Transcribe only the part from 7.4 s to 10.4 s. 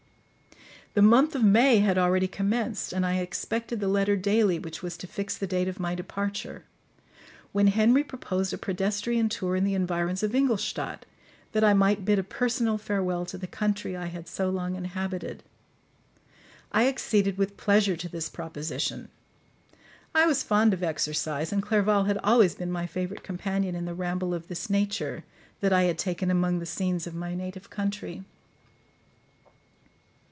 when Henry proposed a pedestrian tour in the environs of